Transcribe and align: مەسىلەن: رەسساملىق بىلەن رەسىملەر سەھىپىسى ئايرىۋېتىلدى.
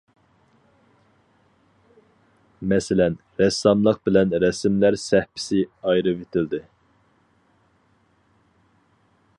مەسىلەن: 2.71 3.17
رەسساملىق 3.41 4.01
بىلەن 4.09 4.33
رەسىملەر 4.45 4.99
سەھىپىسى 5.03 5.61
ئايرىۋېتىلدى. 5.91 6.63